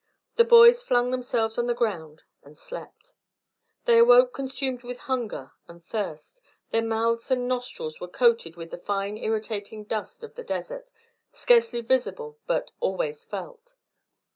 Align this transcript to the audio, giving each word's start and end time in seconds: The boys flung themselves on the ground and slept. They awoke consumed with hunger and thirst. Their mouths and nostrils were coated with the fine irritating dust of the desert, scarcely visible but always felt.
The 0.35 0.43
boys 0.43 0.81
flung 0.81 1.11
themselves 1.11 1.59
on 1.59 1.67
the 1.67 1.75
ground 1.75 2.23
and 2.41 2.57
slept. 2.57 3.13
They 3.85 3.99
awoke 3.99 4.33
consumed 4.33 4.81
with 4.81 4.97
hunger 5.01 5.51
and 5.67 5.85
thirst. 5.85 6.41
Their 6.71 6.81
mouths 6.81 7.29
and 7.29 7.47
nostrils 7.47 8.01
were 8.01 8.07
coated 8.07 8.55
with 8.55 8.71
the 8.71 8.79
fine 8.79 9.15
irritating 9.15 9.83
dust 9.83 10.23
of 10.23 10.33
the 10.33 10.43
desert, 10.43 10.91
scarcely 11.33 11.81
visible 11.81 12.39
but 12.47 12.71
always 12.79 13.25
felt. 13.25 13.75